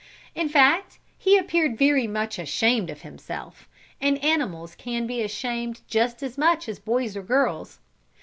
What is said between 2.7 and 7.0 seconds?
of himself, and animals can be ashamed just as much as can